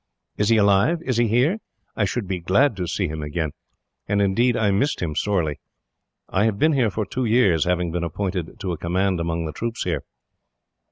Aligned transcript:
"Is 0.35 0.49
he 0.49 0.57
alive? 0.57 0.97
Is 1.05 1.17
he 1.17 1.27
here? 1.27 1.59
I 1.95 2.05
should 2.05 2.27
be 2.27 2.39
glad 2.39 2.75
to 2.77 2.87
see 2.87 3.07
him 3.07 3.21
again; 3.21 3.51
and 4.07 4.19
indeed, 4.19 4.57
I 4.57 4.71
missed 4.71 4.99
him 4.99 5.15
sorely. 5.15 5.59
I 6.27 6.45
have 6.45 6.57
been 6.57 6.73
here 6.73 6.89
for 6.89 7.05
two 7.05 7.25
years, 7.25 7.65
having 7.65 7.91
been 7.91 8.03
appointed 8.03 8.59
to 8.61 8.71
a 8.71 8.79
command 8.79 9.19
among 9.19 9.45
the 9.45 9.53
troops 9.53 9.83
here." 9.83 10.01